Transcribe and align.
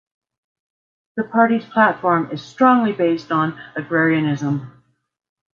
The 1.15 1.23
party's 1.23 1.63
platform 1.67 2.31
is 2.31 2.41
strongly 2.43 2.91
based 2.91 3.31
on 3.31 3.61
agrarianism. 3.75 4.83